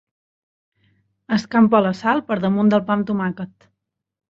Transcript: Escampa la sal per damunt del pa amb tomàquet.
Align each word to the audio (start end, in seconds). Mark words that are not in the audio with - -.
Escampa 1.37 1.83
la 1.87 1.93
sal 2.01 2.23
per 2.31 2.39
damunt 2.47 2.75
del 2.75 2.85
pa 2.91 2.99
amb 2.99 3.09
tomàquet. 3.13 3.71